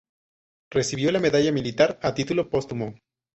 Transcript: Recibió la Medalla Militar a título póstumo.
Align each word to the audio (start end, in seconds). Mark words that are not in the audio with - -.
Recibió 0.71 1.11
la 1.11 1.19
Medalla 1.19 1.51
Militar 1.51 1.99
a 2.01 2.15
título 2.15 2.49
póstumo. 2.49 2.95